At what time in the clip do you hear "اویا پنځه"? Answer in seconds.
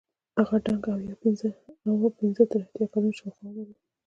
1.93-2.43